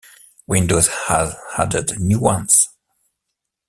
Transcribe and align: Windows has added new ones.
Windows 0.47 0.87
has 1.09 1.35
added 1.59 1.99
new 1.99 2.17
ones. 2.19 2.69